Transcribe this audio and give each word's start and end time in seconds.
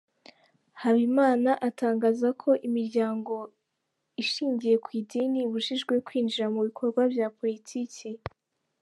Habimana 0.81 1.51
atangaza 1.69 2.27
ko 2.41 2.49
imiryango 2.67 3.33
ishingiye 4.23 4.75
ku 4.83 4.89
idini 5.01 5.39
ibujijwe 5.45 5.93
kwinjira 6.07 6.45
mu 6.53 6.59
bikorwa 6.67 7.01
bya 7.13 7.27
politiki. 7.39 8.07